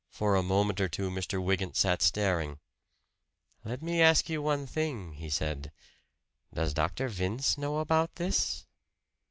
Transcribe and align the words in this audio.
For 0.09 0.35
a 0.35 0.41
moment 0.41 0.81
or 0.81 0.89
two 0.89 1.11
Mr. 1.11 1.39
Wygant 1.39 1.75
sat 1.75 2.01
staring. 2.01 2.57
"Let 3.63 3.83
me 3.83 4.01
ask 4.01 4.29
you 4.29 4.41
one 4.41 4.65
thing," 4.65 5.13
he 5.13 5.29
said. 5.29 5.71
"Does 6.51 6.73
Dr. 6.73 7.07
Vince 7.07 7.55
know 7.55 7.77
about 7.77 8.15
this?" 8.15 8.65